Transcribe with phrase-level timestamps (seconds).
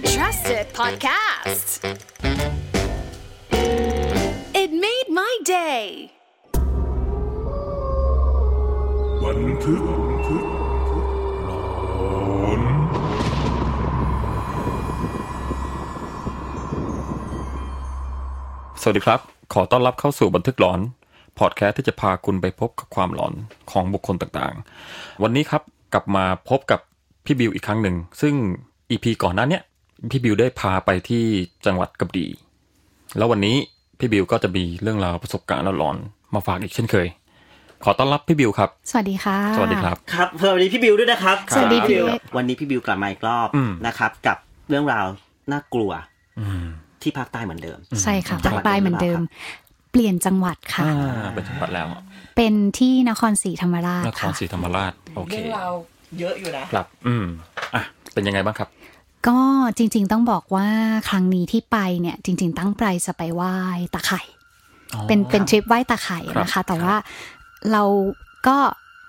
[0.00, 1.68] the trusted podcast.
[4.62, 5.82] It made my day.
[9.22, 9.90] บันทึกหล
[12.50, 12.60] อน
[18.80, 19.20] สวัสดีครับ
[19.54, 20.80] ขอต้อนรับเข้าสู่บันทึกหลอน
[21.38, 23.34] พอดแคสต์ที่จะพาคุณไปพบกับความหลอน
[23.70, 25.62] ของบุคคลต่างๆ วันนี้ครับ
[25.92, 26.80] กลับมาพบกับ
[27.24, 28.34] พี่บิวอีกครั้งหนึ่ง ซึ่ง
[28.90, 29.62] อีพีก่อนหน้าเนี้ย
[30.10, 31.24] พี่บิวได้พาไปที่
[31.66, 32.30] จังหวัดกระบี่
[33.16, 33.56] แล้ววันนี้
[33.98, 37.06] พี่บิวก็จะมีเรื่องราวประสบการณ์หลอนๆมาฝากอีกเช่นเคย
[37.84, 44.36] ขอต้อนรับพี่บิวครับ สวัสดีค่ะ สวัสดีครับ ครับสวัสดีพี่บิวด้วยนะครับ สวัสดีพี่บิวพี่เอกวันนี้พี่บิวกลับมาอีกรอบอืมนะครับ กับ
[44.68, 45.06] เรื่องราว
[45.52, 45.90] น่ากลัว
[46.40, 46.66] อืม
[47.02, 49.20] ที่ภาคใต้เหมือนเดิม ใช่ค่ะจัภางคหวัดใต้เหมือนเดิม
[49.92, 51.86] เปลี่ยนจังหวัดค่ะอ่าเป็นจังหวัดแล้ว
[52.36, 55.72] เป็นที่นครศรีธรรมราชนครค่ะศรีธรรมราชโอเคเรื่องราว
[56.18, 57.26] เยอะอยู่นะครับ อืม
[57.74, 57.82] อะ
[58.14, 58.68] เป็นยังไงบ้างครับ
[59.26, 59.38] ก็
[59.76, 60.68] จริง ๆ ต้องบอกว่า
[61.08, 63.54] ครั้งนี้ที่ไปเนี่ย จริง ๆ ตั้งใจจะไปไหว้
[63.94, 64.20] ตาไข่
[65.06, 66.96] เป็นเป็นทริปไหว้ตาไข่นะครัคะบแต่ว่า
[67.72, 67.82] เรา
[68.46, 68.56] ก็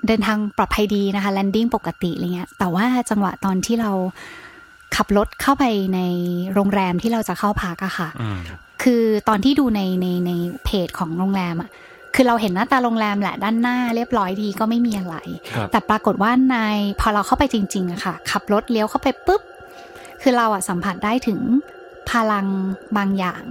[0.08, 3.92] เดินทางปลอดภัยดีนะคะแลนดิ้งปกติอะไรเงี้ย แต่ว่าจังหวะตอนที่เรา
[4.96, 5.64] ขับรถเข้าไป
[5.96, 6.00] ใน
[6.54, 8.40] โรงแรมที่เราจะเข้าพักอะค่ะอืม
[8.84, 10.32] คือตอนที่ดูในในใน
[10.66, 11.70] เพจของโรงแรมอะ
[12.16, 15.16] คือเราเห็นหน้าตาโรงแรมแหละด้านหน้าเรียบร้อยดีก็ไม่มีอะไร
[15.56, 16.58] ครับแต่ปรากฏว่าใน
[17.00, 19.42] พอเราเข้าไปจริงๆอะค่ะ ขับรถเลี้ยวเข้าไปปุ๊บ
[20.22, 21.40] คือเราอะสัมผัสได้ถึง
[22.12, 22.48] พลัง
[22.98, 23.44] บางอย่าง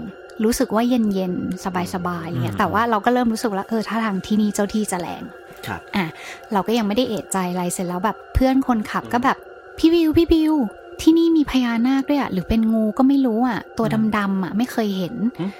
[0.44, 5.22] รู้สึกว่าเย็นเย็นๆสบายๆอะไรเงี้ยแต่ว่าเราก็เริ่มรู้สึกแล้วเออถ้าทางที่นี่เจ้าที่จะแรง
[5.66, 6.06] ครับอะ
[6.52, 9.36] เราก็ยังไม่ได้เอะใจอะไรเสร็จแล้วแบบเพื่อนคนขับก็แบบ
[9.78, 10.54] พี่บิวพี่บิว
[11.02, 15.50] ที่นี่มีพญานาคด้วยอะหรือเป็นงูก็ไม่รู้อะ ตัวดำๆอะ ไม่เคยเห็นอืม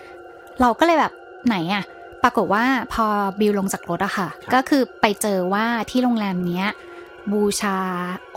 [0.61, 1.13] เราก็เลยแบบ
[1.47, 1.85] ไหนอะ
[2.23, 3.05] ปรากฏว่าพอ
[3.41, 6.67] บิวลงจากรถอะค่ะ ก็คือไปเจอว่าที่โรงแรมเนี้ย
[7.33, 7.77] บูชา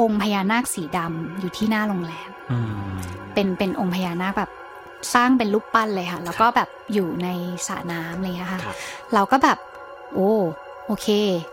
[0.02, 2.41] องค์พญานาคสีดำอยู่ที่หน้าโรงแรมอืม
[3.34, 4.52] เป็นเป็นองค์พญานาคแบบ
[5.14, 7.28] สร้างเป็นรูปปั้นเลยค่ะ แล้วก็แบบอยู่ใน
[7.68, 8.76] สระน้ำอะไรอย่างเลยค่ะครับ
[9.14, 9.58] เราก็แบบ
[10.14, 10.34] โอ้
[10.88, 11.08] โอเค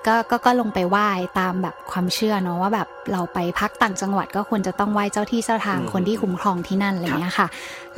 [0.06, 1.09] ก็ก็ก็ลงไปไหว้
[1.39, 7.49] ตามแบบความเชื่อเนาะว่าแบบเราไปพักต่างจังหวัดก็ควรจะต้องไหว้เจ้าที่เจ้าทางอืมคนที่คุ้มครองที่นั่นอะไรอย่างเงี้ยค่ะ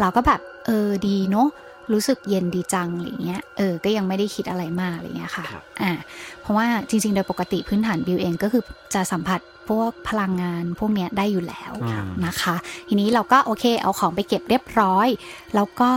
[0.00, 1.48] เราก็แบบเออดีเนาะ
[1.92, 5.92] รู้สึกเย็นดีจังอะไรเงี้ยเออก็ยังไม่ได้คิดอะไรมากอะไรเงี้ยค่ะครับอ่า
[6.40, 8.62] เพราะว่าจริง ๆ โดยปกติพื้นฐานบิวเองก็คือ
[8.94, 12.54] จะสัมผัส พวกพลังงานพวกเนี้ยได้อยู่แล้วอืมนะคะ
[12.88, 15.08] ทีนี้เราก็โอเค เอาของไปเก็บเรียบร้อย
[15.54, 15.90] แล้วก็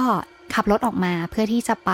[0.53, 1.91] ขับรถออกมาเพื่อที่จะไป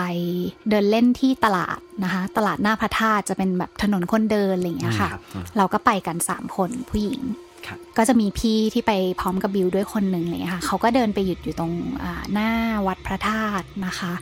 [0.68, 5.20] เดินเล่นที่ตลาดนะคะ ตลาดหน้าพระธาตุจะเป็นแบบถนนคนเดินอะไรอย่างเงี้ยค่ะครับ
[5.56, 7.20] เราก็ไปกันสามคนผู้หญิง
[7.66, 12.50] ครับก็จะมีพี่ที่ไปพร้อมกับบิวด้วยคนหนึ่งอะไรเลยค่ะเขาก็เดินไปหยุดอยู่ตรงอ่าหน้า
[12.86, 14.12] วัดพระธาตุนะคะ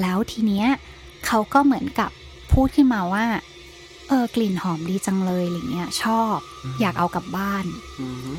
[0.00, 0.66] แล้วทีเนี้ย
[1.26, 2.10] เขาก็เหมือนกับ
[2.52, 3.24] พูดขึ้นมาว่า
[4.08, 6.36] เออกลิ่นหอมดีจังเลยอะไรเงี้ย ชอบ
[6.80, 7.64] อยากเอากลับบ้าน
[8.00, 8.32] อือฮึ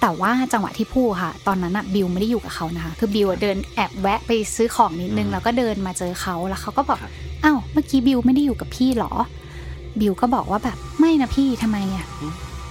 [0.00, 6.98] แต่ว่าจังหวะที่พูดค่ะ ตอนนั้นอะบิวไม่ได้อยู่กับเขานะคะคือบิวอะเดินแอบแวะไปซื้อของนิดนึงแล้วก็เดินมาเจอเขาแล้วเขาก็บอก
[7.44, 9.12] อ้าวเมื่อกี้บิวไม่ได้อยู่กับพี่เหรอ
[10.00, 12.06] บิวก็บอกว่าแบบไม่นะพี่ทำไมอะ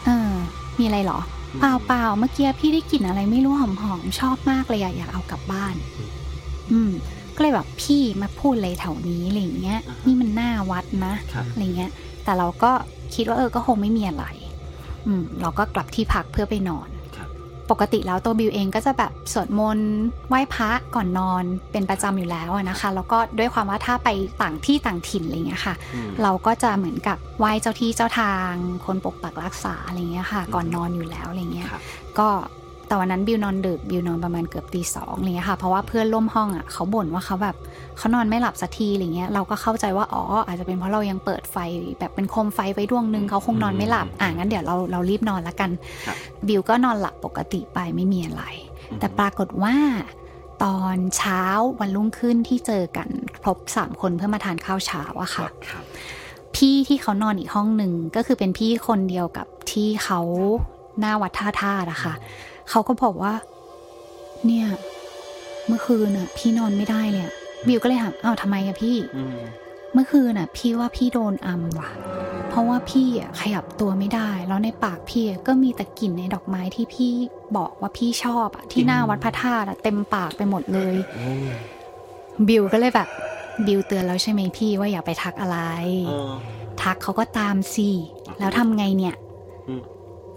[0.05, 0.31] เออ
[0.79, 1.19] มีอะไรเหรอ
[1.59, 5.75] เปล่าเปล่าเมื่อกี้พี่ได้กลิ่นอะไรไม่รู้หอมหอมๆชอบมากเลยอะอยากเอากลับบ้าน
[6.71, 6.91] อืม
[7.35, 11.91] ก็เลยแบบพี่มาพูดเลยแถวนี้อะไรอย่างเงี้ย นี่มันหน้าวัดนะครับอะไรเงี้ย
[12.23, 12.71] แต่เราก็
[13.15, 14.25] คิดว่าเออก็คงไม่มีอะไร
[15.07, 16.87] อืมเราก็กลับที่พักเพื่อไปนอน
[17.17, 17.29] ครับ
[17.71, 19.91] ปกติแล้วตัวบิวเองก็จะแบบสวดมนต์
[20.29, 24.09] ไหว้พระก่อนนอนเป็นประจำอยู่แล้วอะนะคะ แล้วก็ด้วยความว่าถ้าไป
[24.41, 28.51] ต่างที่ต่างถิ่นอะไรเงี้ยค่ะอืมเราก็จะเหมือนกับไหว้เจ้าที่เจ้าทาง
[28.85, 31.81] คนปกปักรักษาอะไรเงี้ยค่ะ ก่อนนอนอยู่แล้วอะไรเงี้ยครับ
[32.19, 32.29] ก็
[32.91, 37.55] แต่วันนั้นบิวนอนดึกบิวนอนประมาณเกือบตีสองอะไรเงี้ยค่ะ เพราะว่าเพื่อนร่วมห้องอะเขาบ่นว่าเขาแบบ
[37.97, 41.57] เขานอนไม่หลับสักทีอะไรเงี้ยเราก็เข้าใจว่าอ๋ออาจจะเป็นเพราะเรายังเปิดไฟ
[41.99, 45.69] แบบเป็นโคมไฟไว้ดวงหนึ่งเขาคงนอนไม่หลับอะงั้นเดี๋ยวเราเรารีบนอนละกัน
[46.05, 48.43] ครับบิวก็นอนหลับปกติไปไม่มีอะไร
[48.99, 49.75] แต่ปรากฏว่า
[50.63, 51.43] ตอนเช้า
[51.79, 53.09] วันรุ่งขึ้นที่เจอกัน
[53.41, 55.83] ครบสามคนเพื่อมาทานข้าวเช้าอะค่ะครับ
[56.55, 60.19] พี่ที่เขานอนอีกห้องหนึ่งก็คือเป็นพี่คนเดียวกับที่เขา
[60.99, 62.13] หน้าวัดท่าท่าอะค่ะ
[62.69, 63.33] เขาก็บอกว่า
[64.45, 64.67] เนี่ย
[65.67, 67.33] เมื่อคืนน่ะ พี่นอนไม่ได้เลยอะ
[67.67, 69.37] บิวก็เลยถามอ้าวทำไมอะพี่อืม
[69.93, 71.91] เมื่อคืนน่ะ พี่ว่าพี่โดนอัมว่ะ
[72.49, 77.13] เพราะว่าพี่อะขยับตัวไม่ได้ แล้วในปากพี่อะก็มีแต่กลิ่นในดอกไม้ที่พี่
[77.57, 81.25] บอกว่าพี่ชอบอะที่หน้าวัดพระธาตุอะเต็มปากไปหมดเลยโอ้
[82.47, 83.07] บิวก็เลยแบบ
[83.67, 85.57] บิวเตือนแล้วใช่ไหมพี่ว่าอย่าไปทักอะไร
[86.07, 86.31] เออ
[86.83, 87.89] ทักเขาก็ตามสิ
[88.39, 89.15] แล้วทำไงเนี่ย
[89.69, 89.81] อืม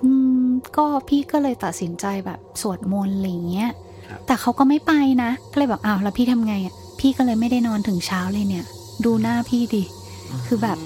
[0.04, 0.33] อืม
[0.76, 3.70] ก็พี่ก็เลยตัดสินใจแบบสวดมนต์อะไรเงี้ย
[4.08, 4.92] ครับแต่เขาก็ไม่ไป
[5.22, 8.64] นะ ก็เลยแบบอ้าวแล้วพี่ทำไงอะ พี่ก็เลยไม่ได้นอนถึงเช้าเลยเนี่ย
[9.04, 9.82] ดูหน้าพี่ดิ
[10.46, 10.78] คือแบบ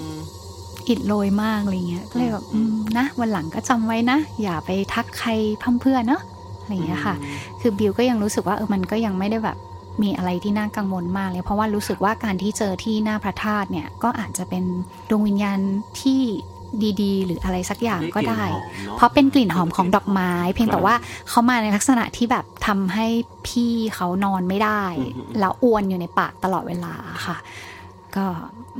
[0.87, 5.29] อิดโรยมากอะไรเงี้ย ก็เลยแบบอืมนะวันหลังก็จำไว้นะ อย่าไปทักใคร
[5.61, 6.21] พั่มเพรื่อนเนอะ
[6.61, 7.15] อะไรอย่างเงี้ยค่ะ
[7.61, 9.57] คือบิวก็ยังรู้สึกว่าเออมันก็ยังไม่ได้แบบ
[10.01, 14.63] มีอะไรที่น่ากังวลมากเลย เพราะว่ารู้สึกว่าการที่เจอที่หน้าพระธาตุเนี่ยก็อาจจะเป็น
[15.09, 15.59] ดวงวิญญาณ
[16.01, 16.21] ที่
[17.01, 18.43] ดีๆ หรืออะไรสักอย่างก็ได้
[18.95, 20.95] เพราะเป็นกลิ่นหอมของดอกไม้ เพียงแต่ว่า
[21.29, 23.07] เขามาในลักษณะที่แบบทำให้
[23.47, 24.83] พี่เขานอนไม่ได้
[25.39, 26.93] แล้วอวนอยู่ในปากตลอดเวลา
[27.25, 27.37] ค่ะ
[28.15, 28.25] ก็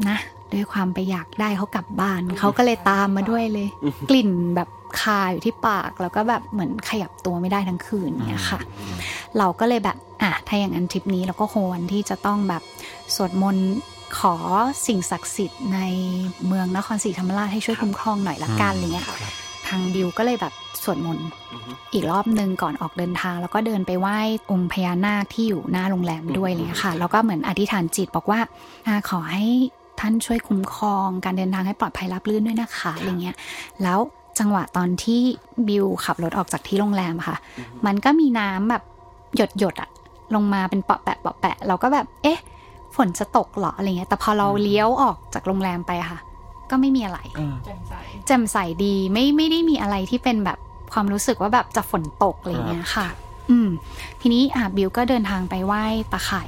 [0.08, 0.18] นะ
[0.54, 3.68] ด้วยความไปอยากได้เขากลับบ้าน เขาก็เลยตามมาด้วยเลย
[4.10, 4.70] กลิ่นแบบ
[5.02, 8.60] คาอยู่ที่ปากแล้วก็แบบเหมือนขยับตัวไม่ได้ทั้งคืนเนี่ยค่ะ
[9.38, 12.64] เราก็เลยแบบอะถ้าอย่างนั้นทริปนี้เราก็ควรที่จะต้องแบบ
[13.16, 13.70] สวดมนต์
[14.18, 14.36] ขอ
[14.88, 15.80] สิ่งศักดิ์สิทธิ์ใน
[16.48, 19.08] เมืองนครศรีธรรมราชให้ช่วยคุ้มครองหน่อยละกันอะไรเงี้ย
[19.68, 20.54] ทางบิวก็เลยแบบ
[20.84, 21.28] สวดมนต์
[21.94, 24.18] อีกรอบหนึ่งก่อนออกเดินทาง แล้วก็เดินไปไหว้
[24.52, 28.40] องค์พญานาคที่อยู่หน้าโรงแรมด้วยอะไรเลยค่ะ แล้วก็เหมือนอธิษฐานจิตบอกว่า
[28.88, 29.46] อ่าขอให้
[30.00, 33.36] ท่านช่วยคุ้มครอง การเดินทางให้ปลอดภัยรับรื่นด้วยนะคะอะไรเงี้ย
[33.84, 34.00] แล้ว
[34.40, 35.22] จังหวะตอนที่
[35.68, 37.38] บิวขับรถออกจากที่โรงแรมอะค่ะ
[37.86, 38.84] มันก็มีน้ำแบบ
[39.36, 39.90] หยดหยดๆอะ
[40.36, 42.40] ลงมาเป็นเปาะแปะเปาะแปะเราก็แบบ เอ๊ะ
[42.96, 46.20] ฝนจะตกเหรออะไรเงี้ยแต่พอเราเลี้ยวออกจากโรงแรมไปอะค่ะ
[46.70, 47.20] ก็ไม่มีอะไร
[48.28, 50.58] แจ่มใสดีไม่ไม่ได้มีอะไรที่เป็นแบบ
[50.94, 53.08] ความรู้สึกว่าแบบจะฝนตกอะไรเงี้ยค่ะ
[53.50, 53.70] อืม
[54.22, 55.84] ทีนี้อะบิวก็เดินทางไปไหว้
[56.14, 56.46] ตาไข่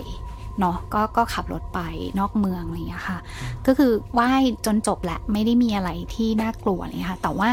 [0.60, 1.80] เนาะก็ก็ขับรถไป
[2.20, 3.18] นอกเมืองอะไรเงี้ยค่ะ
[3.68, 4.32] ก็คือไหว้
[4.66, 7.50] จนจบแหละไม่ได้มีอะไรที่น่ากลัวอะไรเลยค่ะ แต่ว่า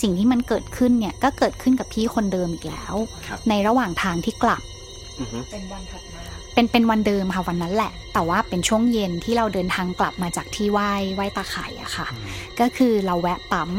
[0.00, 2.94] สิ่งที่มันเกิดขึ้นเนี่ยก็เกิดขึ้นกับพี่คนเดิมอีกแล้ว
[3.26, 4.62] ครับในระหว่างทางที่กลับ
[5.20, 5.38] อือฮึ
[6.56, 12.06] เป็นเป็นวันเดิมค่ะวันนั้นแหละ แต่ว่าเป็นช่วงเย็นที่เราเดินทางกลับมาจากที่ไหว้ไหว้ตาไข่อะค่ะ
[12.60, 13.70] ก็คือเราแวะปั๊ม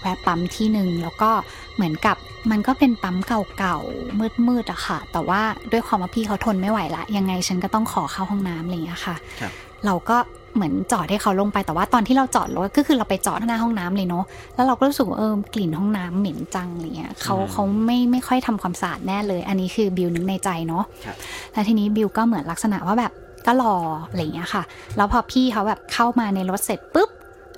[0.00, 1.30] แวะปั๊มที่หนึ่งแล้วก็
[1.74, 2.16] เหมือนกับ
[2.50, 9.52] มันก็เป็นปั๊มเก่าๆมืดๆอะค่ะ แต่ว่าด้วยความว่าพี่เขาทนไม่ไหวละยังไงฉันก็ต้องขอเข้าห้องน้ำอะไรอย่างเงี้ยค่ะครับ
[9.86, 10.16] เราก็
[10.54, 14.24] เหมือนจอดให้เขาลงไปแต่ว่าตอนที่เราจอดรถก็คือเราไปจอดหน้าห้องน้ำเลยเนาะ
[14.54, 21.16] แล้วเราก็รู้สึกว่าเออกลิ่นห้องน้ำเหม็นจังอะไรเงี้ยเขาเขาไม่ไม่ค่อยทำความสะอาดแน่เลย อันนี้คือบิวนึกในใจเนาะครับ
[21.52, 23.12] แล้วทีนี้บิวก็เหมือนลักษณะว่าแบบ
[23.46, 23.74] ก็รอ
[24.08, 24.62] อะไรเงี้ยค่ะ
[24.96, 27.10] แล้วพอพี่เขาแบบเข้ามาในรถเสร็จปุ๊บ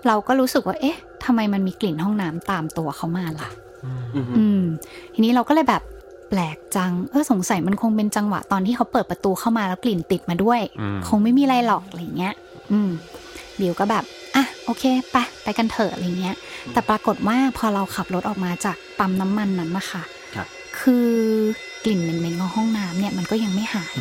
[0.07, 3.49] เราก็รู้สึกว่า เอ๊ะทำไมมันมีกลิ่นห้องน้ำตามตัวเขามาล่ะ
[4.15, 4.63] อือฮึอืม
[5.15, 5.83] ทีนี้เราก็เลยแบบ
[6.31, 12.35] แปลกจัง เออสงสัยมันคงเป็นจังหวะตอนที่เขาเปิดประตูเข้ามาแล้วกลิ่นติดมาด้วยอืมคงไม่มีอะไรหรอกอะไรเงี้ย
[12.73, 12.91] อืม
[13.61, 14.05] บิวก็แบบ
[14.35, 16.37] อะ โอเค ไปไปกันเถอะอะไรเงี้ย
[16.73, 20.03] แต่ปรากฏว่าพอเราขับรถออกมาจากปั๊มน้ำมันนั้นนะคะ
[20.35, 20.47] ครับ
[20.81, 21.11] คือ
[21.85, 23.95] กลิ่นเหม็นๆของห้องน้ำเนี่ยมันก็ยังไม่หาย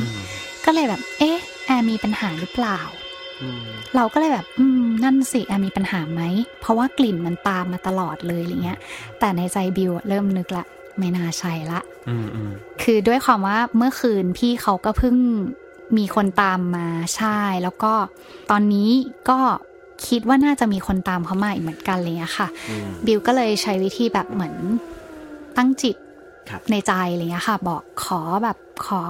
[0.66, 2.80] ก็เลยแบบ เอ๊ะแอร์มีปัญหาหรือเปล่า
[3.42, 3.64] อืม
[3.96, 6.22] เราก็เลยแบบ อืม นั่นสิแอร์มีปัญหาไหม
[6.62, 8.80] เพราะว่ากลิ่นมันตามมาตลอดเลยอะไรเงี้ย
[9.20, 10.66] แต่ในใจบิวอะเริ่มนึกละ
[10.98, 11.80] ไม่น่าใช่ละ
[12.10, 12.52] อืมอืม
[12.84, 15.16] คือด้วยความว่าเมื่อคืนพี่เขาก็เพิ่ง
[15.98, 17.94] มีคนตามมาใช่ แล้วก็
[18.52, 18.90] ตอนนี้
[19.30, 19.40] ก็
[20.08, 24.56] คิดว่าน่าจะมีคนตามเขามาอีกเหมือนกันอะไรเลยค่ะอืมบิวก็เลยใช้วิธีแบบเหมือน
[25.58, 25.96] ตั้งจิต
[26.50, 29.04] ครับในใจอะไรเงี้ยค่ะ บอกขอแบบขอ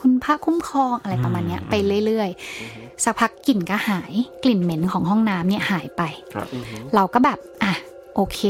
[0.00, 1.74] คุณพระคุ้มครองอะไรประมาณเนี้ย ไป
[2.06, 4.12] เรื่อยๆ สักพักกลิ่นก็หาย
[4.44, 6.02] กลิ่นเหม็นของห้องน้ำเนี่ยหายไป
[6.34, 7.72] ครับอือฮึเราก็แบบ อะ
[8.14, 8.40] โอเค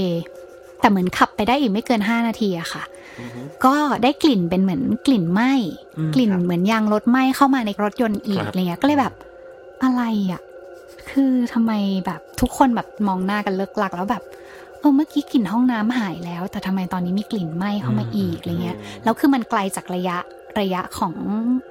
[0.80, 2.82] แต่เหมือนขับไปได้อีกไม่เกิน5นาทีอะค่ะ
[3.20, 5.52] อือฮึก็ได้กลิ่นเป็นเหมือนกลิ่นไหม้
[5.98, 9.14] อืมกลิ่นครับเหมือนยางรถไหม้เข้ามาในรถยนต์อีกครับอะไรเงี้ยก็เลยแบบ
[9.82, 10.42] อะไรอะ
[11.10, 11.72] คือทำไม
[12.06, 14.22] แบบทุกคนแบบมองหน้ากันเลิกลักแล้วแบบ
[14.78, 20.16] เออเมื่อกี้กลิ่นห้องน้ำหายแล้ว แต่ทำไมตอนนี้มีกลิ่นไหม้เข้ามาอีกอะไรเงี้ยแล้วคือมันไกลจากระยะ
[20.60, 21.14] ระยะของ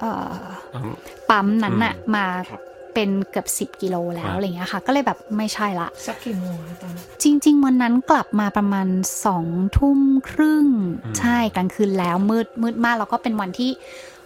[0.00, 0.34] เอ่อ
[0.74, 0.94] อืม
[1.30, 2.60] ปั๊มนั้นน่ะมาครับ
[2.94, 8.88] เป็นเกือบสิบ10 กิโลแล้ครัวบอะไรเงี้ยค่ะ ก็เลยแบบไม่ใช่ละสักกี่โมงคะตอนนั้นจริง ๆ วันนั้นกลับมาประมาณ
[9.24, 9.46] สอง
[9.78, 10.66] ทุ่มครึ่ง
[11.18, 13.70] ใช่กลางคืนแล้วมืดมืดมากแล้วก็เป็นวันที่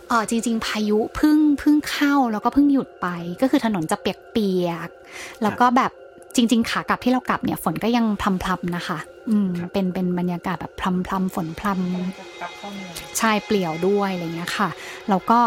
[0.09, 3.06] เออจริง ๆ พายุเพึ่งเพึ่งเข้าแล้วก็เพึ่งหยุดไป
[3.40, 5.92] ก็คือถนนจะเปียกๆแล้วก็แบบ
[6.37, 8.99] จริง ๆ ขากลับที่เรากลับเนี่ยฝนก็ยังพรำๆนะคะ
[9.30, 14.68] อืมเป็นเป็นบรรยากาศแบบพรำๆฝนพรำจะกลับเข้าเมืองใช่เปลี่ยวด้วยอะไรเงี้ยค่ะ
[15.09, 15.38] แล้วก็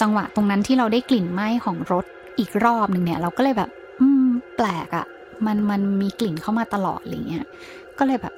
[0.00, 2.04] จังหวะตรงนั้นที่เราได้กลิ่นไหม้ของรถ
[2.40, 3.70] อีกรอบหนึ่งเนี่ย เราก็เลยแบบ
[4.00, 5.06] อืม แปลกอะ่ะ
[5.46, 7.46] มันมันมีกลิ่นเข้ามาตลอดอะไรเงี้ย
[7.98, 8.34] ก็เลยแบบ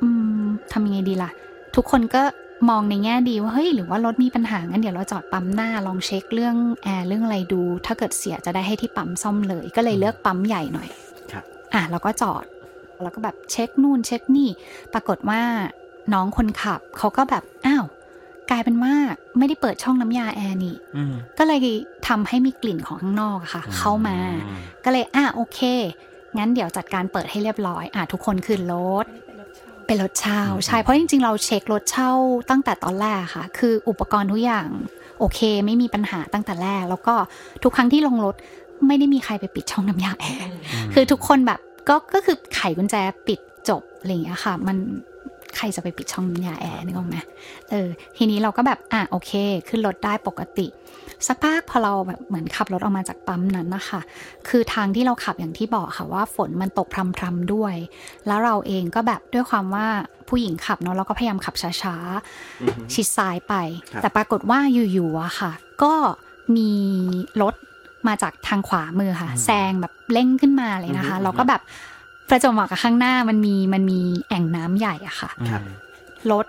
[0.00, 0.08] อื
[0.40, 1.30] มทำยังไงดีล่ะ
[1.76, 2.22] ทุกคนก็
[2.68, 10.88] มองในแง่ดีว่าเฮ้ยหรือว่ารถมีปัญหางั้นเดี๋ยวเราจอดปั๊มหน้าลองเช็คเรื่องแอร์เรื่องอะไรดู ถ้าเกิดเสียจะได้ให้ที่ปั๊มซ่อมเลย ก็เลยเลือกปั๊มใหญ่หน่อย
[11.32, 12.44] ครับอะเราก็จอด
[13.02, 14.48] แล้วก็แบบเช็คนู่นเช็คนี่
[14.92, 15.40] ปรากฏว่า
[16.12, 17.84] น้องคนขับเขาก็แบบอ้าว
[18.50, 18.94] กลายเป็นว่า
[19.38, 21.58] ไม่ได้เปิดช่องน้ำยาแอร์นี่อืมก็เลย
[22.08, 25.60] ทำให้มีกลิ่นของข้างนอกอะค่ะ เข้ามาอืมก็เลยอะโอเค
[26.38, 28.74] งั้นเดี๋ยวจัดการเปิดให้เรียบร้อย อะทุกคนขึ้นร
[29.04, 29.06] ถ
[29.86, 32.10] เป็นรถเช่าใช่เพราะจริง ๆ เราเช็ครถเช่า
[32.50, 34.68] ตั้งแต่ตอนแรกค่ะ คืออุปกรณ์ทุกอย่าง
[35.18, 37.14] โอเค ไม่มีปัญหาตั้งแต่แรก แล้วก็
[37.62, 38.34] ทุกครั้งที่ลงรถ
[38.86, 40.48] ไม่ได้มีใครไปปิดช่องน้ำยาแอร์
[40.94, 42.94] คือทุกคนแบบก็ก็คือไขกุญแจ
[43.28, 44.76] ปิดจบอะไรอย่างเงี้ยค่ะ มัน
[45.56, 47.16] ใครจะไปปิดช่องน้ำยาแอร์นึกออกไหม
[47.70, 49.32] เออทีนี้เราก็แบบอะโอเค
[49.68, 50.66] ขึ้นรถได้ปกติ
[51.26, 54.00] สักพักพอเราแบบเหมือนขับรถออกมาจากปั๊มนั้นนะคะ
[54.48, 56.86] คือทางที่เราขับอย่างที่บอกค่ะว่าฝนมันตก
[57.16, 57.74] พรำๆด้วย
[58.26, 59.86] แล้วเราเองก็แบบด้วยความว่า
[60.28, 63.54] ผู้หญิงขับเนาะเราก็พยายามขับช้าๆชิดซ้ายไป
[63.90, 64.58] ครับแต่ปรากฏว่า
[64.92, 65.94] อยู่ๆอะค่ะ ก็
[66.56, 66.70] มี
[67.42, 67.54] รถ
[68.08, 71.62] มาจากทางขวามือค่ะ แซงแบบเร่งขึ้นมาเลยนะคะ เราก็แบบ
[72.28, 75.62] ประจวบเหมาะกับข้างหน้ามันมีมันมีแอ่งน้ำใหญ่อะค่ะครับ
[76.32, 76.46] รถ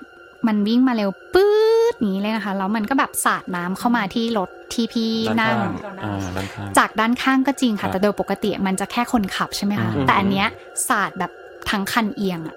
[0.47, 1.51] มันวิ่งมาเร็วปื๊
[1.91, 10.47] ดอย่างนี้เลยนะคะแล้วมันก็แบบสาดน้ำเข้ามาที่รถที่พี่ด้านนั่งข้างอ่าด้านข้างจากด้านข้างก็จริงครัค่ะบแต่โดยปกติมันจะแค่คนขับใช่ไหมคะอืมแต่อันเนี้ย
[10.89, 11.31] สาดแบบ
[11.69, 12.55] ทั้งคันเอียงอะ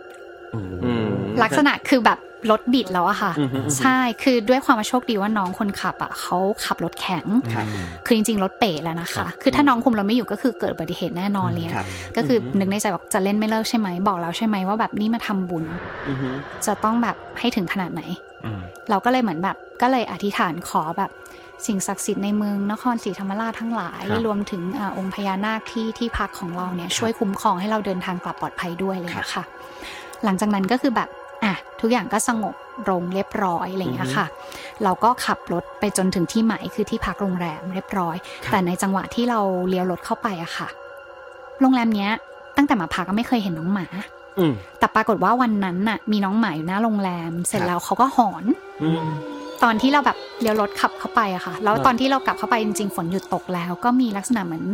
[0.50, 1.06] โอ้โหอืม
[1.42, 2.18] ลักษณะคือแบบ
[2.50, 7.66] รถบิดแล้วอะค่ะอืมอืมอืมใช่คือด้วยความว่าโชคดีว่าน้องคนขับอะเขาขับรถแข็งครับ
[8.06, 15.64] คือจริงๆรถเป๋แล้วนะคะ คือถ้าน้องคุมเราไม่อยู่ก็คือเกิดอุบัติเหตุแน่นอนเลยครับก็คือนึกในใจบอกจะเล่นไม่เลิกใช่ไหมบอกแล้วใช่ไหมว่าแบบนี่มาทำบุญ
[16.08, 16.28] อือฮึ
[16.66, 18.02] จะต้องแบบให้ถึงขนาดไหน
[18.44, 21.10] อืมเราก็เลยเหมือนแบบก็เลยอธิษฐานขอแบบ
[21.66, 29.44] สิ่งศักดิ์สิทธิ์ในเมืองนครศรีธรรมราชทั้งหลายครับรวมถึงอาองค์พญานาคที่ที่พักของเราเนี่ยช่วยคุ้มครองให้เราเดินทางกลับปลอดภัยด้วยเลยนะคะ
[30.24, 31.08] หลังจากนั้นก็คือแบบ
[31.44, 32.54] อะทุกอย่างก็สงบ
[32.90, 34.26] ลงเรียบร้อยอะไรอย่างเงี้ยค่ะ
[34.84, 38.16] เราก็ขับรถไปจนถึงที่หมายคือที่พักโรงแรมเรียบร้อย
[38.50, 40.68] แต่ในจังหวะที่เราเลี้ยวรถเข้าไปอะค่ะ
[41.60, 42.10] โรงแรมเนี้ย
[42.56, 43.86] ตั้งแต่มาพักก็ไม่เคยเห็นน้องหมา
[44.38, 48.44] อืมแต่ปรากฏว่าวันนั้นน่ะ มีน้องหมาอยู่หน้าโรงแรม เสร็จครับแล้วเขาก็หอน
[48.82, 49.08] อืม
[49.62, 54.64] ตอนที่เราแบบเลี้ยวรถขับเข้าไปอะค่ะ แล้วครับตอนที่เรากลับเข้าไปจริงๆฝนหยุดตกแล้ว ก็มีลักษณะเหมือน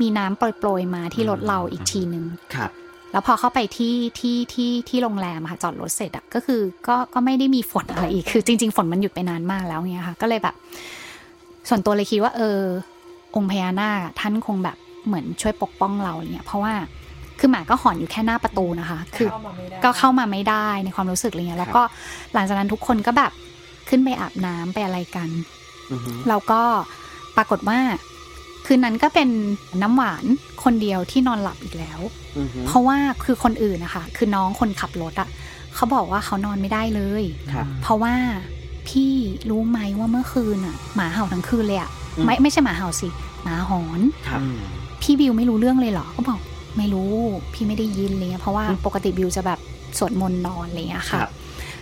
[0.00, 2.24] มีน้ำโปรยๆมาที่รถเราอีกทีนึง
[2.54, 2.70] ครับ
[3.12, 10.54] แล้วพอเข้าไปที่ที่ที่ที่โรงแรมอะค่ะจอดรถเสร็จอะก็คือก็ก็ไม่ได้มีฝนอะไรอีกคือจริง ๆ ฝนมันหยุดไปนานมากแล้วเงี้ยค่ะ ก็เลยแบบ
[11.68, 12.60] ส่วนตัวเลยคิดว่า เออ
[13.36, 14.76] องค์พญานาคอะท่านคงแบบ
[15.06, 16.74] เหมือนช่วยปกป้องเราอะไรเงี้ยเพราะว่า
[17.38, 21.82] คือหมาก็หอนอยู่แค่หน้าประตูนะคะ คือเข้ามาไม่ได้ก็เข้ามาไม่ได้ในความรู้สึกอะไรเงี้ยแล้วก็
[22.34, 23.32] หลังจากนั้นทุกคนก็แบบ
[23.88, 25.28] ขึ้นไปอาบน้ำไปอะไรกัน
[25.92, 26.62] อือฮึแล้วก็
[27.36, 27.78] ปรากฏว่า
[28.66, 29.28] คืนนั้นก็เป็น
[29.82, 30.24] น้ำหวาน
[30.64, 32.00] คนเดียวที่นอนหลับอีกแล้ว
[32.38, 35.28] อือฮึเพราะว่าคือคนอื่นนะคะ คือน้องคนขับรถอะ
[35.74, 38.14] เขาบอกว่าเขานอนไม่ได้เลยครับเพราะว่า
[38.88, 39.12] พี่
[39.50, 43.08] รู้ไหมว่าเมื่อคืนอะหมาเห่าทั้งคืนเลยอะอืมไม่ไม่ใช่หมาเห่าสิ
[43.44, 44.58] หมาหอนครับอืม
[45.02, 46.40] พี่บิวไม่รู้เรื่องเลยเหรอก็บอก
[46.76, 47.10] ไม่รู้
[47.54, 49.58] พี่ไม่ได้ยินเลยเพราะว่าอืมปกติบิวจะแบบ
[49.98, 51.30] สวดมนต์นอนอะไรอย่างเงี้ยคค่ะรับ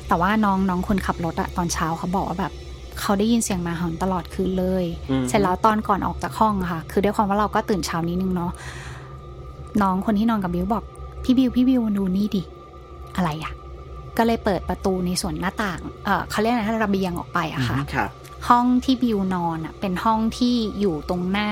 [0.09, 2.53] แต่ว่าน้องน้องคนขับรถอะตอนเช้าเขาบอกว่าแบบ
[3.01, 8.53] เขาได้ยินเสียงหมาหอนตลอดคืนเลยอืมเสร็จแล้วตอนก่อนออกจากห้องอะค่ะ คือด้วยความว่าเราก็ตื่นเช้านิดนึงเนาะ
[9.83, 10.85] น้องคนที่นอนกับบิวบอก
[11.25, 12.43] พี่บิวพี่บิวมาดูนี่ดิ
[13.17, 13.53] อะไรอะ
[14.17, 18.11] ก็เลยเปิดประตูในส่วนหน้าต่างเออเขาเรียกอะไรนะระเบียงออกไปอะค่ะครับ
[18.49, 21.51] ห้องที่บิวนอนอะเป็นห้องที่อยู่ตรงหน้า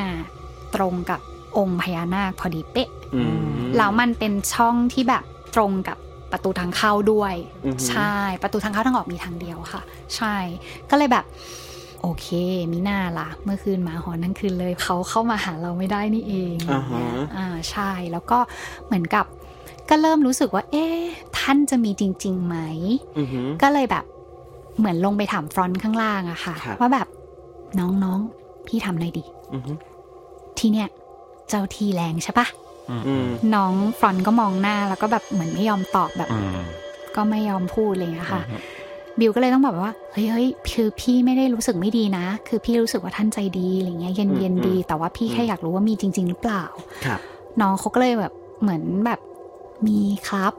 [0.75, 1.21] ตรงกับ
[1.59, 5.25] องค์พญานาคพอดีเป๊ะอืมแล้วมันเป็นช่องที่แบบ
[5.55, 5.99] ตรงกับ
[6.37, 7.35] ประตูทางเข้าด้วย
[7.67, 9.83] อือฮึใช่ประตูทางเข้าทางออกมีทางเดียวค่ะ
[10.17, 10.35] ใช่
[10.91, 11.25] ก็เลยแบบ
[12.03, 12.27] โอเค
[12.73, 18.39] มิน่าล่ะเมื่อคืนหมาหอนทั้งคืนเลยเขาเข้ามาหาเราไม่ได้นี่เองอ่าฮะอ่าใช่แล้วก็
[18.87, 19.25] เหมือนกับ
[19.89, 21.01] ก็เริ่มรู้สึกว่า เอ๊ะ
[21.39, 22.57] ท่านจะมีจริงๆไหม
[23.19, 24.05] อือฮึก็เลยแบบ
[24.79, 27.07] เหมือนลงไปถามฟรอนต์ข้างล่างอะค่ะครับว่าแบบ
[27.79, 29.25] น้องๆพี่ทำอะไรดี
[29.55, 29.73] อือฮึ
[30.59, 30.89] ที่เนี่ย
[31.49, 32.66] เจ้าทีแรงใช่ปะอืม
[33.55, 36.59] น้องฟรอนต์ก็มองหน้าแล้วก็แบบเหมือนไม่ยอมตอบแบบอืม
[37.17, 38.63] ก็ไม่ยอมพูดอะไรอย่างเงี้ยค่ะอืม
[39.19, 46.65] บิวก็เลยต้องบอกว่าเฮ้ยเฮ้ยคือพี่ไม่ได้รู้สึกไม่ดีนะ คือพี่รู้สึกว่าท่านใจดีอะไรเงี้ยเย็นเย็นดี แต่ว่าพี่แค่อยากรู้ว่ามีจริง ๆ หรือเปล่า
[47.07, 47.21] ครับ
[47.61, 49.21] น้องเขาก็เลยแบบเหมือนแบบ
[49.87, 50.53] มีครับ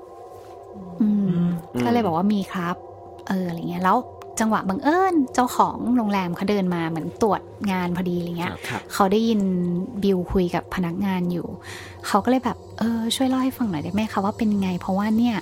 [1.01, 2.75] อืมอืมก็เลยบอกว่ามีครับ
[3.27, 3.97] เอออะไรเงี้ยแล้ว
[4.39, 7.41] จังหวะบังเอิญเจ้าของโรงแรมเขาเดินมาเหมือนตรวจ
[7.71, 9.41] งานพอดีอะไรเงี้ยครับเขาได้ยิน
[10.03, 11.47] บิวคุยกับพนักงานอยู่
[12.07, 15.37] เขาก็เลยแบบเออช่วยเล่าให้ฟังหน่อยได้ไหมคะว่าเป็นไง เพราะว่าเนี่ย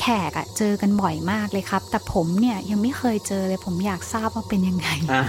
[0.00, 5.22] แขกอะเจอกันบ่อยมากเลยครับ แต่ผมเนี่ยยังไม่เคยเจอเลยผมอยากทราบว่าเป็นยังไงอ่า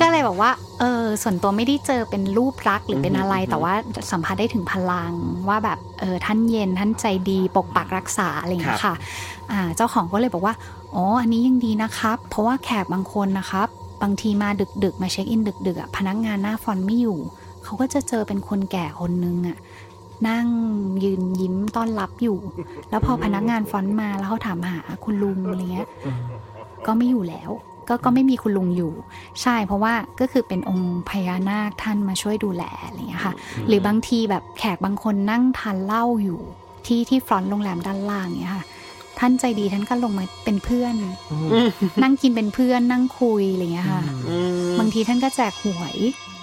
[0.00, 0.50] ก็เลยบอกว่า
[0.80, 3.74] เออส่วนตัวไม่ได้เจอเป็นรูปรักษณ์หรือเป็นอะไรอืมแต่ว่า
[4.10, 5.12] สัมผัสได้ถึงพลัง
[5.48, 8.94] ว่าแบบเออท่านเย็นท่านใจดีปกปักรักษาอะไรอย่างเงี้ยค่ะ
[9.50, 10.54] อ่าเจ้าของก็เลยบอกว่า
[10.94, 13.68] อ๋ออันนี้ยังดีนะครับ เพราะว่าแขกบางคนนะครับ
[14.02, 14.48] บางทีมา
[14.84, 17.18] ดึกๆ มาเช็คอินดึกๆอะพนักงานหน้าฟอนต์ไม่อยู่
[17.64, 19.58] เขาก็จะเจอเป็นคนแก่คนนึงอะ
[20.28, 20.46] นั่ง
[21.04, 22.38] ยืนยิ้มต้อนรับอยู่
[22.90, 25.88] แล้วพอพนักงานฟอนต์มาแล้วเขาถามหาคุณลุงอะไรเงี้ย
[26.86, 27.50] ก็ไม่อยู่แล้ว
[27.88, 28.92] ก็ก็ไม่มีคุณลุงอยู่
[29.42, 33.34] ใช่เพราะว่าก็คือเป็นองค์พญานาคท่านมาช่วยดูแลอะไรอย่างเงี้ยค่ะ
[33.68, 36.40] หรือบางทีแบบแขกบางคนนั่งทานเหล้าอยู่
[36.86, 38.64] ที่ที่ฟรอนต์โรงแรมด้านล่างเงี้ยค่ะ
[39.18, 40.94] ท่านใจดีท่านก็ลงมาเป็นเพื่อน
[42.02, 45.96] นั่งกินเป็นเพื่อนนั่งคุยอะไรอย่างเงี้ยค่ะอืมบางทีท่านก็แจกหวย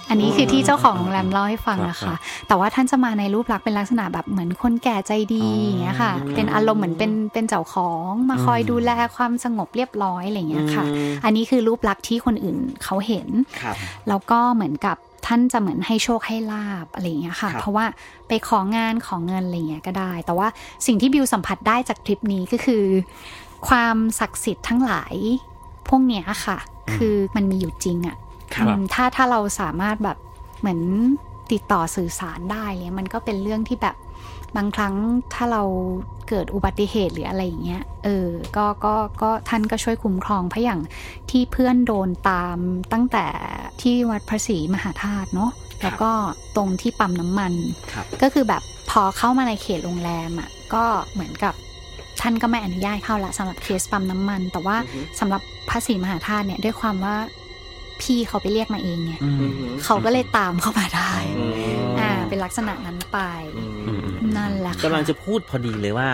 [0.08, 13.28] อันนี้คือที่เจ้าของโรงแรมเล่าให้ฟังนะครัคะบแต่ว่าท่านจะมาในรูปลักษณ์เป็นลักษณะแบบเหมือนคนแก่ใจดีอย่างเงี้ยค่ะ เป็นอารมณ์เหมือนเป็นเป็นเจ้าของมาคอยดูแลความสงบเรียบร้อยอะไรอย่างเงี้ยค่ะอืมอันนี้คือรูปลักษณ์ที่คนอื่นเขาเห็น
[13.60, 13.76] ครับ
[14.08, 14.96] แล้วก็เหมือนกับ
[15.26, 17.86] ท่านจะเหมือนให้โชคให้ลาบอะไรอย่างเงี้ยค่ะครับเพราะว่า
[18.28, 20.48] ไปของานของเงินอะไรอย่างเงี้ยก็ได้ แต่ว่า
[20.86, 22.84] สิ่งที่บิวสัมผัสได้จากทริปนี้ก็คือ
[23.68, 25.14] ความศักดิ์สิทธิ์ทั้งหลาย
[25.88, 26.58] พวกเนี้ยค่ะ
[26.94, 28.25] คือมันมีอยู่จริงอะครับอืม
[28.94, 30.18] ถ้าถ้าเราสามารถแบบ
[30.60, 30.80] เหมือน
[31.52, 33.96] ติดต่อสื่อสารได้เนี่ยมันก็เป็นเรื่องที่แบบ
[34.56, 34.94] บางครั้ง
[35.34, 35.62] ถ้าเรา
[36.28, 40.80] เกิดอุบัติเหตุหรืออะไรอย่างเงี้ย เออ ก็ ก็ ก็ท่านก็ช่วยคุ้มครองเพราะอย่าง
[41.30, 42.58] ที่เพื่อนโดนตาม
[42.92, 43.26] ตั้งแต่
[43.80, 45.50] ที่วัดพระศรีมหาธาตุเนาะ
[45.82, 46.10] แล้วก็
[46.56, 47.52] ตรงที่ปั๊มน้ำมัน
[47.92, 51.54] ครับก็คือแบบพอเข้ามาในเขตโรงแรมอะ ก็เหมือนกับ
[52.20, 54.76] ท่านก็ไม่อนุญาตเข้าละสำหรับเคสปั๊มน้ำมัน แต่ว่า
[55.20, 57.16] สำหรับพระศรีมหาธาตุเนี่ยด้วยความว่า
[58.02, 63.18] พี่เขาไปเรียกมาเองเนี่ยอืมอืมเขาก็เลยตามเข้ามาได้อืมอ่า เป็นลักษณะนั้นไป
[63.56, 66.08] อืมอืมนั่นแหละค่ะกำลังจะพูดพอดีเลยว่า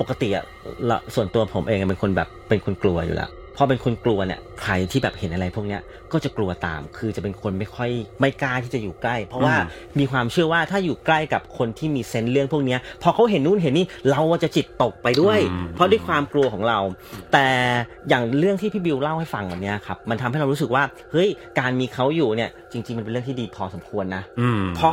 [0.00, 0.44] ปกติอะ
[0.90, 5.80] ละส่วนตัวผมเองเป็นคนแบบเป็นคนกลัวอยู่แล้ว พอเป็นคนกลัวเนี่ยใครที่แบบเห็นอะไรพวกเนี้ย
[6.12, 16.78] ก็จะกลัวตาม คือจะเป็นคนไม่ค่อยไม่กล้าที่จะอยู่ใกล้ เพราะว่าอืมมีความเชื่อว่าถ้าอยู่ใกล้กับคนที่มีเซนส์เรื่องพวกเนี้ยพอเขาเห็นนู่นเห็นนี่เราจะจิตตกไปด้วยอืมเพราะด้วยความกลัวของเรา
[17.32, 17.46] แต่
[18.08, 20.82] อย่างเรื่องที่พี่บิวเล่าให้ฟังแบบเนี้ยครับมันทำให้เรารู้สึกว่า
[21.12, 24.92] เฮ้ยการมีเขาอยู่เนี่ย จริง ๆ มันเป็นเรื่องที่ดีพอสมควรนะอืมเพราะ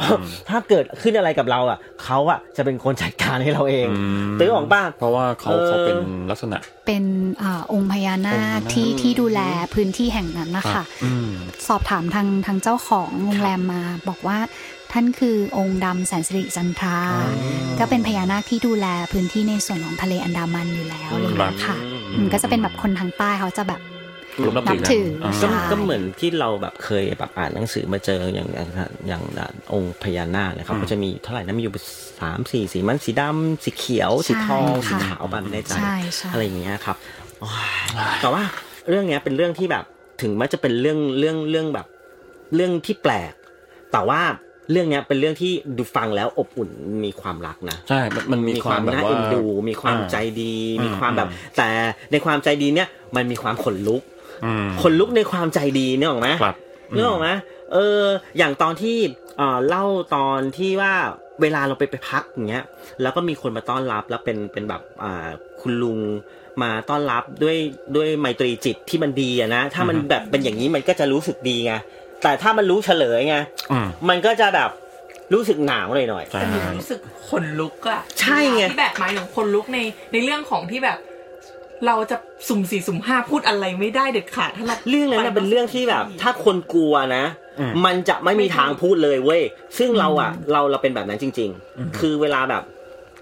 [0.49, 3.87] ถ้าเกิดขึ้นอะไรกับเราอะเขาอะจะเป็นคนจัดการให้เราเอง
[4.35, 5.97] มตื้อของป้าเพราะว่าเขาเออเขาเป็น
[6.29, 7.03] ลักษณะ เป็น
[7.43, 9.41] อาองค์พญานาองค์พญาคนาคที่ที่ดูแล
[9.73, 11.29] พื้นที่แห่งนั้นนะครัคะบอืม
[11.67, 14.37] สอบถามทางทางเจ้าของโรงแรมมาบอกว่า
[14.91, 16.97] ท่านคือองค์ดำแสนสิริจันทรา
[17.79, 23.92] ก็เป็นพญานาคที่ดูแลพื้นที่ในส่วนของทะเลอันดามันอยู่แล้วอะไรอย่างเงี้ยค่ะอืมอืมก็จะเป็นแบบคนทางใต้เขาจะแบบรบ
[24.41, 28.69] นับนับถืถืออกันก็ใช่ก็เหมือนที่เราแบบเคยแบบอ่านหนังสือมาเจออย่างอย่าง
[29.07, 31.73] อย่างองค์พญานาคนะครับอืมก็จะมีเท่าไหร่นะมีอยู่
[32.21, 36.95] สามสี่สีมันสีดำสีเขียว สีทองใช่สีค่ะขาวบ้างไม่แน่ใจใช่ใช่อะไรอย่างเงี้ยครับ
[37.39, 37.67] โอ้ย
[38.21, 38.43] แต่ว่า
[38.89, 39.83] เรื่องเนี้ยเป็นเรื่องที่แบบ
[40.21, 41.87] ถึงแม้จะเป็นเรื่องเรื่องเรื่องแบบ
[42.55, 43.33] เรื่องที่แปลก
[43.91, 44.21] แต่ว่า
[44.71, 46.69] เรื่องเนี้ยเป็นเรื่องที่ดูฟังแล้วอบอุ่น
[47.05, 51.69] มีความรักนะใช่ มันมันมีมีความความแบบน่าว่าเอ็นดู มีความอ่ใจดีอืมมีความแบบอืมแต่
[52.11, 54.01] ในความใจดีเนี่ยมันมีความขนลุก
[54.43, 56.55] อืมขนลุกในความใจดีเนี่ยหรอกไหมครับ
[56.95, 57.29] นึกออกไหม
[57.73, 58.01] เออ
[58.37, 58.95] อย่างตอนที่
[59.37, 60.93] เอ่อเล่าตอนที่ว่า
[61.41, 62.63] เวลาเราไปไปพักอย่างเงี้ย
[63.01, 65.27] แล้วก็มีคนมาต้อนรับแล้วเป็นเป็นแบบอ่า
[65.61, 65.99] คุณลุง
[66.61, 67.57] มาต้อนรับด้วย
[67.95, 71.73] ด้วยไมตรีจิตที่มันดีอะนะ ถ้ามันอือฮึแบบเป็นอย่างนี้มันก็จะรู้สึกดีไง
[72.23, 73.35] แต่ถ้ามันรู้เฉลยไง
[73.71, 74.69] อืมมันก็จะแบบ
[75.33, 79.79] รู้สึกหนาวหน่อยหน่อยใช่แต่หนูรู้สึกขนลุกอะใช่ไงที่แบบหมายถึงขนลุกใน
[80.11, 80.97] ในเรื่องของที่แบบ
[81.87, 82.17] เราจะ
[82.47, 87.25] สุ่มสี่สุ่มห้าพูดอะไรไม่ได้เด็ดขาดถ้าเราเรื่องนั้นนะเป็นเรื่องที่แบบ ถ้าคนกลัวนะ
[87.59, 89.41] อืมมันจะไม่มีทางพูดเลยเว้ย
[89.77, 92.63] ซึ่งเราอะ เราเราเป็นแบบนั้นจริง ๆ คือเวลาแบบ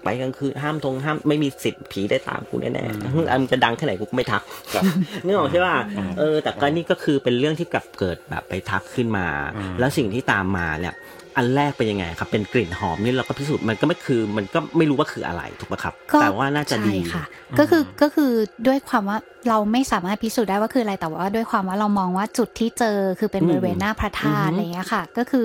[0.04, 4.42] ไปกลางคืนห้ามทงห้ามไม่มีสิทธิ์ผีได้ตามกูแน่ๆอันจะดังแค่ไหนกูก็ไม่ทัก
[4.74, 4.84] ครับ
[5.24, 5.76] นึกออกใช่ป่ะ
[6.18, 10.94] เออ แต่ก็นี่ก็คือเป็นเรื่องที่กลับเกิดแบบไปทักขึ้นมาอืมแล้วสิ่งที่ตามมาเนี่ย
[11.36, 17.24] อันแรกเป็นยังไงครับ เป็นกลิ่นหอมนี่เราก็พิสูจน์มันก็ไม่คือมันก็ไม่รู้ว่าคืออะไรถูกปะครับก็แต่ว่าน่าจะดีใช่ค่ะ
[17.58, 18.30] ก็คือก็คือ
[18.66, 19.18] ด้วยความว่า
[19.48, 25.44] เราไม่สามารถพิสูจน์ได้ว่าคืออะไรแต่ว่าด้วยความว่าเรามองว่าจุดที่เจอคือเป็นอืมบริเวณหน้าพระธาตุอือฮึอะไรอย่างเงี้ยค่ะ ก็คือ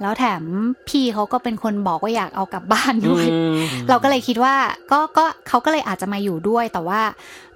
[0.00, 0.42] แล้วแถม
[0.88, 3.56] พี่เขาก็เป็นคนบอกว่าอยากเอากลับบ้านด้วยอืม
[3.88, 4.54] เราก็เลยคิดว่า
[4.92, 7.00] ก็ก็เขาก็เลยอาจจะมาอยู่ด้วยแต่ว่า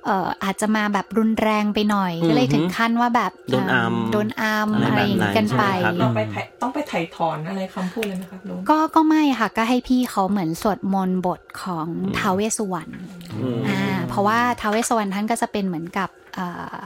[0.07, 11.87] เอ่ออาจจะมาแบบรุนแรงไปหน่อยอือฮึก็เลยถึงขั้นว่าแบบโดนอัมโดนอัมอะไรอะไรอย่างงี้กันไปแบบนั้นใช่ไหมครับเราไปไถ่ต้องไปไถ่ถอนอะไรคำพูดเลยไหมครับลุงก็ก็ไม่ค่ะ ก็ให้พี่เขาเหมือนสวดมนต์บทของ
[12.19, 12.93] ท้าวเวสสุวรรณ
[13.41, 16.09] อืมอ่าเพราะว่าท้าวเวสสุวรรณท่านก็จะเป็นเหมือนกับ
[16.39, 16.81] อ่า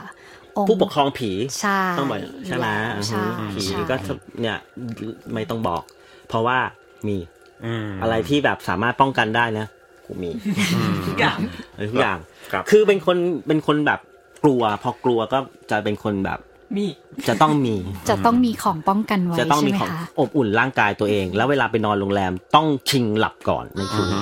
[0.57, 2.67] องค์ผู้ปกครองผีใช่ต้องบอกใช่ไหม
[3.07, 3.95] ใช่อือฮึผีใช่ก็
[4.41, 4.57] เนี่ย
[5.33, 5.81] ไม่ต้องบอก
[6.27, 6.57] เพราะว่า
[7.07, 7.17] มี
[7.65, 9.67] อืมอะไรที่แบบสามารถป้องกันได้นะ
[10.05, 10.31] กูมี
[11.05, 11.37] ทุกอย่าง
[11.91, 12.17] ทุกอย่าง
[12.71, 13.99] คือเป็นคนเป็นคนแบบ
[14.43, 15.39] กลัว พอกลัวก็
[15.71, 16.39] จะเป็นคนแบบ
[16.77, 16.87] มี
[17.27, 17.75] จะต้องมี
[18.09, 24.15] จะต้องมีของป้องกันไว้จะต้องใช่มีไหมของคะอบอุ่นร่างกายตัวเอง แล้วเวลาไปนอนโรงแรมต้องชิงหลับก่อนนั่นคืออ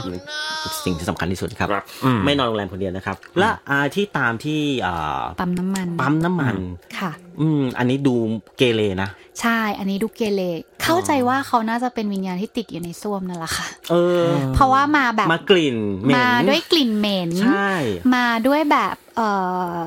[0.85, 6.55] สิ่งที่สำคัญที่สุดครับครับอืมไม่นอนโรงแรมคนเดียวนะครับ และอาที่ตามที่อ่าปั๊มน้ำมันปั๊มน้ำมัน
[6.99, 7.11] ค่ะ
[7.41, 8.15] อืมอันนี้ดู
[8.57, 9.09] เกเรนะ
[9.41, 10.41] ใช่ อันนี้ดูเกเร
[10.83, 17.71] เข้าใจว่าเขาน่าจะเป็นวิญญาณที่ติดอยู่ในส้วมนั่นแหละค่ะ เออ เพราะว่ามาแบบมากลิ่นเหม็นมาด้วยกลิ่นเหม็นใช่
[18.15, 19.29] มาด้วยแบบเอ่
[19.77, 19.79] อ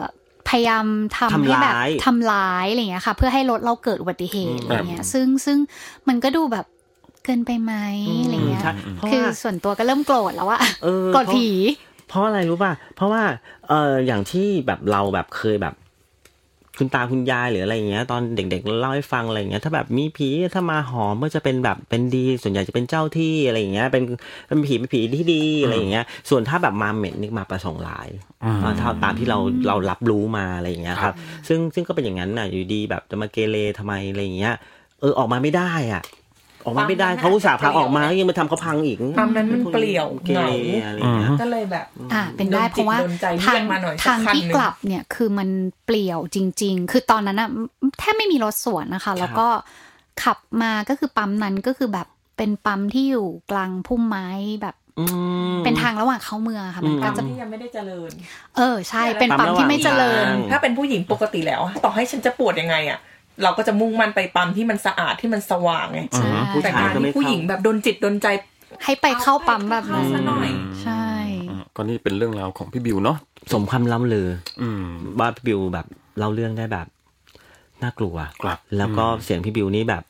[0.48, 0.86] พยายาม
[1.18, 5.58] ทำให้แบบทำร้ายทำร้ายอะไรอย่างเงี้ยค่ะ เพื่อให้รถเราเกิดอุบัติเหตุอะไรเงี้ย ซึ่งซึ่ง
[6.08, 6.66] มันก็ดูแบบ
[7.24, 7.74] เกินไปไหม
[8.22, 11.46] อะไรเงี้ยใช่เพราะคือว่าส่วนตัวก็เริ่มโกรธแล้วอะเออโกรธผี
[12.08, 13.22] เพราะอะไรรู้ป่ะ เพราะว่า
[13.68, 15.74] เอออย่างที่แบบเราแบบเคยแบบ
[16.78, 24.04] คุณตาคุณยายหรืออะไรอย่างเงี้ย ตอนเด็กๆเล่าให้ฟังอะไรอย่างเงี้ย ถ้าแบบมีผีถ้ามาหอมก็จะเป็นแบบเป็นดี ส่วนใหญ่จะเป็นเจ้าที่อะไรอย่างเงี้ย เป็น
[24.48, 28.08] เป็นผีเป็นผีที่ดีอะไรอย่างเงี้ย ส่วนถ้าแบบมาเหม็นนี่มาประสงค์ร้าย
[28.44, 31.14] อืมอ่าเท่าตามที่เราเรารับรู้มาอะไรอย่างเงี้ยครับ
[31.48, 34.54] ซึ่งซึ่งก็เป็นอย่างนั้นน่ะอยู่ดีแบบจะมาเกเรทำไมอะไรอย่างเงี้ย
[35.00, 36.02] เออออกมาไม่ได้อะ
[36.66, 40.48] ออกมาไม่ได้ปั๊มนั้นเขาอุตส่าห์พาเปลี่ยวออกมายังมาทำเขาพังอีกปั๊มนั้นมันเปลี่ยวเกเรเหงา
[40.84, 45.48] อะไรอย่างเงี้ยก็เลยแบบ อ่า เป็นได้โดนจิตเพราะว่าโดนใจเรีทายงกมาหน่อยสักทางคันที่หนึ่งกลับเนี่ยคือมัน
[45.86, 47.48] เปลี่ยวจริง ๆ คือตอนนั้นอะ
[47.98, 49.48] แทบไม่มีรถสวนนะคะ แล้วก็
[50.22, 54.28] ขับมาก็คือปั๊มนั้นก็คือแบบเป็นปั๊มที่อยู่กลางพุ่มไม้
[54.62, 55.04] แบบอื
[55.54, 58.10] มเป็นทางระหว่างเข้าเมืองค่ะมันก็ปั๊มจะที่ยังไม่ได้เจริญ
[58.56, 62.98] เออใช่เป็นปั๊มที่ไม่เจริญอืมถ้าเป็นผู้หญิงปกติแล้ว ต่อให้ฉันจะปวดยังไงอะ
[63.42, 68.26] เราก็จะมุ่งมั่นไปปั๊มที่มันสะอาดที่มันสว่างไงใช่ผู้แต่ชายการก็ไม่ที่ผู้หญิงแบบโดนจิตโดนใจ
[68.84, 70.48] ให้ไปเข้าปั๊มแบบนั้นเอาไปเข้าซะหน่อย
[70.82, 71.04] ใช่
[71.50, 73.16] อืมก็นี่เป็นเรื่องราวของพี่บิวเนาะ
[73.52, 74.28] สมคำล่ำลือ
[74.62, 74.84] อืม
[75.18, 75.86] ว่าพี่บิวแบบ
[76.18, 76.86] เล่าเรื่องได้แบบ
[77.82, 80.02] น่ากลัวครับแล้วก็เสียงพี่บิวนี่แบบ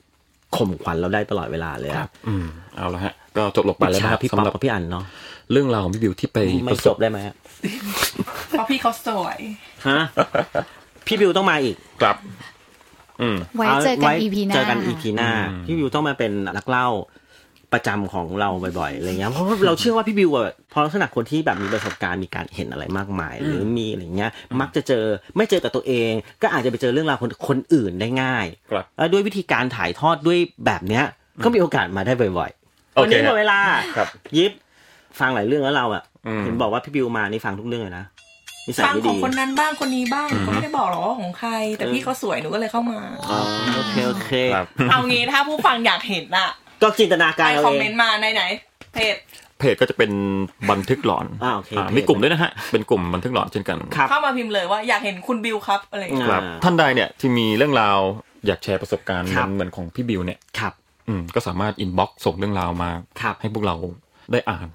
[0.56, 5.04] ข่มขวัญเราได้ตลอดเวลาเลยครัอะบอืมเอาละฮะ ก็จบลงไปแล้วนะครับพี่สำป๊อหปรับกับพี่อันเนาะ
[5.52, 7.34] เรื่องราวของพี่บิวที่ไปไม่ประสจบบได้ไหมอะ
[8.50, 9.38] เพราะพี่เขาสวย
[9.88, 10.00] ฮะ
[11.06, 12.55] พี่บิวต้องมาอีกกลับอืม
[13.56, 16.88] ไว้เจอกันไว้ EP หน้าเจอกัน EP หน้าอืมพี่บิวต้องมาเป็นนักเล่า
[17.72, 25.04] ประจำของเราบ่อยๆอะไรเงี้ยเพราะว่าเราเชื่อว่าพี่บิวอะพอลักษณะคนที่แบบมีประสบการณ์มีการเห็นอะไรมากมาย หรือมีอะไรเงี้ย มักจะเจอ
[25.36, 31.04] ไม่เจอกับตัวเอง ก็อาจจะไปเจอเรื่องราวคนคนอื่นได้ง่ายครับแล้วด้วยวิธีการถ่ายทอดด้วยแบบเนี้ย
[31.44, 33.58] ก็มีโอกาสมาได้บ่อยๆโอวันเคนี้หมดเวลา
[33.96, 34.52] ครับยิบ
[35.20, 38.04] ฟังหลายเรื่องแล้วเราอะอืมเห็นบอกว่าพี่บิวมานี่ฟังทุกเรื่องเลยนะ
[38.66, 43.00] นิสัยฟังไม่ขอดี งคนนั้นบ้างคนนี้บ้างก็ไม่ได้บอกหรอกว่าของใคร แต่พี่เขาสวยหนูก็เลยเข้ามา
[43.30, 43.40] อ๋อ
[43.76, 46.50] โอเคโอเค ครับ เอางี้ถ้าผู้ฟังอยากเห็นอะ
[46.82, 48.42] ก็จินตนาการไปเอาคอมเอเมงนต์มาในไหน
[48.94, 49.16] เพจ
[49.58, 50.10] เพจก็จะเป็น
[50.70, 57.98] บันทึกหลอนอ่าโอเคอ่าเพจ มีกลุ่มด้วยนะฮะ เป็นกลุ่มบันทึกหลอนเช่นกัน ครับ เข้ามาพิมพ์เลยว่าอยากเห็นคุณบิวครับอะไรอย่างเงี้ย ครับอ่าท่านใดเนี่ยที่มีเรื่องราว
[58.46, 60.72] อยากแชร์ประสบการณ์ครับ เหมือนของพี่บิวเนี่ย ครับ
[61.08, 63.76] อืมก็สามารถ inbox ส่งเรื่องราวมา ครับ ให้พวกเรา
[64.32, 64.68] ได้อ่าน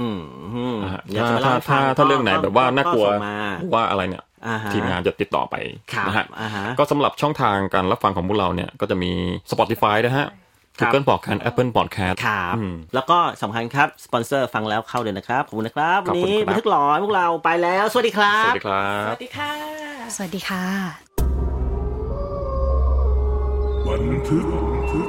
[0.00, 0.18] อืม
[0.54, 5.54] อืมนะฮะอยากจะถ้ามาถ้าเล่ให้ฟัถ้าถ้าเรื่องไหนแบบว่าน่ากลัวส่งมาหรือว่าอะไรเนี่ยอ่าฮะทีมงานจะติดต่อไป
[5.92, 9.12] ครับนะฮะอ่าฮะก็สำหรับช่องทางการรับฟังของพวกเราเนี่ยก็จะมี
[9.50, 10.26] Spotify นะฮะ
[10.80, 19.52] ครับ Google Podcast Apple Podcast ครับอืมแล้วก็สำคัญครับสปอนเซอร์ฟังแล้วเข้าเลยนะครับ ขอบคุณนะครับขอบวันคุณนี้ครับบันทึกหลอนพวกเราไปแล้ว สวัสดีครัสวับสดีครับ สวัสดีค่ะ
[20.16, 20.64] สวัสดีค่ะ
[23.86, 25.08] บันทึกบันทึก